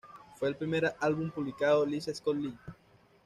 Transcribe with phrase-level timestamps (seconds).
[0.37, 2.57] Fue el primer álbum publicado Lisa Scott-Lee.